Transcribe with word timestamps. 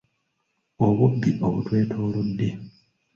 Obubbi 0.85 1.29
obutwetoolodde. 1.45 2.47